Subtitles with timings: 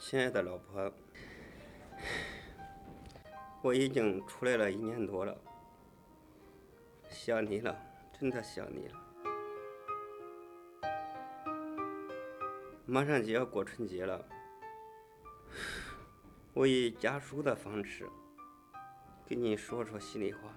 [0.00, 0.92] 亲爱的老婆，
[3.60, 5.36] 我已经出来了一年多了，
[7.10, 7.76] 想你了，
[8.18, 8.94] 真的想你了。
[12.86, 14.24] 马上就要过春节了，
[16.54, 18.08] 我以家书的方式
[19.26, 20.54] 跟你说说心里话，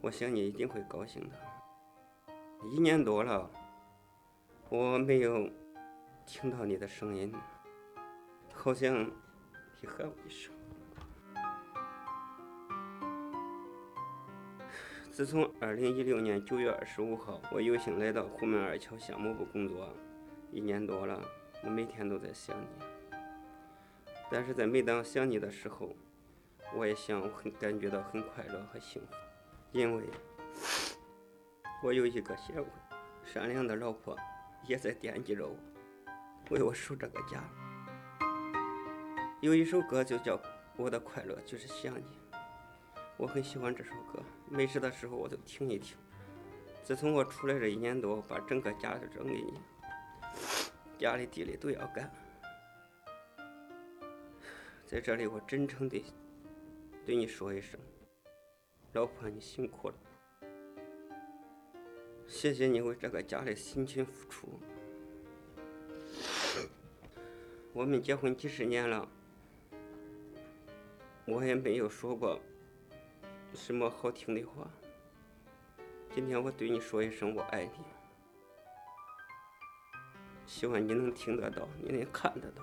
[0.00, 1.36] 我想你一定会高兴的。
[2.64, 3.48] 一年多了，
[4.70, 5.48] 我没有。
[6.24, 7.34] 听到你的声音，
[8.52, 9.10] 好像
[9.80, 10.52] 你喊我一声。
[15.10, 19.88] 自从二零一六年九月二十五号，我有幸来到虎门二桥项目部工作，
[20.50, 21.20] 一年多了，
[21.62, 22.66] 我每天都在想你。
[24.30, 25.94] 但是在每当想你的时候，
[26.74, 29.14] 我也想很感觉到很快乐和幸福，
[29.72, 30.08] 因为
[31.82, 32.64] 我有一个贤惠、
[33.24, 34.16] 善良的老婆，
[34.66, 35.54] 也在惦记着我。
[36.52, 37.42] 为我守这个家，
[39.40, 40.36] 有一首歌就叫
[40.76, 42.04] 《我的快乐就是想你》，
[43.16, 45.96] 我很喜欢这首歌，没事的时候我都听一听。
[46.82, 49.54] 自从我出来这一年多，把整个家都扔给你，
[50.98, 52.12] 家里地里都要干。
[54.86, 56.04] 在这里，我真诚地
[57.06, 57.80] 对你说一声，
[58.92, 59.94] 老婆，你辛苦了，
[62.26, 64.60] 谢谢你为这个家的辛勤付出。
[67.74, 69.08] 我们结婚几十年了，
[71.24, 72.38] 我也没有说过
[73.54, 74.68] 什么好听的话。
[76.14, 77.72] 今天我对你说一声我爱你，
[80.44, 82.62] 希望你能听得到，你能看得到。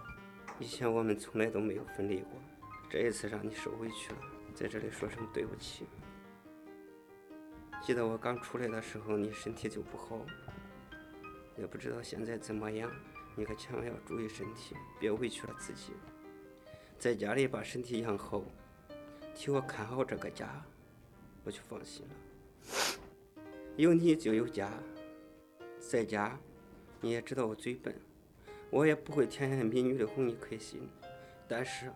[0.60, 2.40] 以前我们从来都没有分离过，
[2.88, 4.20] 这一次让你受委屈了，
[4.54, 5.88] 在这里说声对不起。
[7.82, 10.24] 记得我刚出来的时候，你身体就不好，
[11.58, 12.92] 也不知道现在怎么样。
[13.36, 15.94] 你可千万要注意身体，别委屈了自己。
[16.98, 18.44] 在家里把身体养好，
[19.34, 20.62] 替我看好这个家，
[21.44, 22.16] 我就放心了。
[23.78, 24.72] 有你就有家，
[25.80, 26.38] 在家
[27.00, 27.96] 你也知道我嘴笨，
[28.70, 30.82] 我也不会甜言蜜语的哄你开心。
[31.48, 31.90] 但是，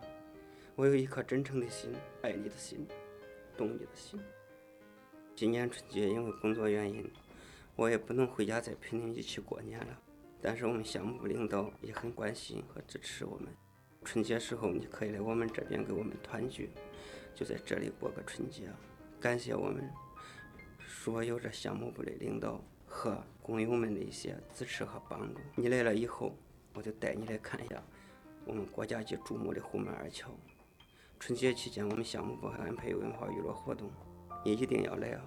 [0.75, 2.87] 我有一颗真诚的心，爱你的心，
[3.57, 4.17] 懂你的心。
[5.35, 7.11] 今年春节因为工作原因，
[7.75, 9.99] 我也不能回家再陪你一起过年了。
[10.43, 13.47] 但是我们项目部领导也很关心和支持我们。
[14.03, 16.69] 春节时候你可以来我们这边给我们团聚，
[17.33, 18.69] 就在这里过个春节。
[19.21, 19.89] 感谢我们
[20.85, 25.39] 所有这项目部的领导和工友们的一些支持和帮助。
[25.55, 26.35] 你来了以后，
[26.73, 27.81] 我就带你来看一下
[28.45, 30.29] 我们国家级瞩目的虎门二桥。
[31.21, 33.89] 春节期间，我们项目部还安排文化娱乐活动，
[34.43, 35.23] 你一定要来啊！